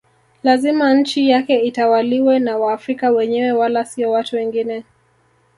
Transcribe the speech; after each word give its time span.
Lazima 0.43 0.93
nchi 0.93 1.29
yake 1.29 1.59
itawaliwe 1.59 2.39
na 2.39 2.57
waafrika 2.57 3.09
wenyewe 3.11 3.51
wala 3.51 3.85
sio 3.85 4.11
watu 4.11 4.35
wengine 4.35 4.83